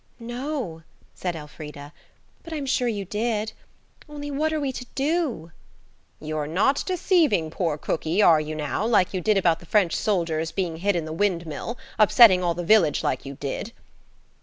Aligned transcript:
"No," 0.19 0.81
said 1.13 1.35
Elfrida; 1.35 1.93
"but 2.41 2.53
I'm 2.53 2.65
sure 2.65 2.87
you 2.87 3.05
did. 3.05 3.51
Only 4.09 4.31
what 4.31 4.51
are 4.51 4.59
we 4.59 4.71
to 4.71 4.87
do?" 4.95 5.51
"You're 6.19 6.47
not 6.47 6.83
deceiving 6.87 7.51
poor 7.51 7.77
cookie, 7.77 8.19
are 8.19 8.41
you 8.41 8.55
now, 8.55 8.83
like 8.83 9.13
you 9.13 9.21
did 9.21 9.37
about 9.37 9.59
the 9.59 9.67
French 9.67 9.95
soldiers 9.95 10.51
being 10.51 10.77
hid 10.77 10.95
in 10.95 11.05
the 11.05 11.13
windmill, 11.13 11.77
upsetting 11.99 12.43
all 12.43 12.55
the 12.55 12.63
village 12.65 13.03
like 13.03 13.27
you 13.27 13.35
did?" 13.35 13.73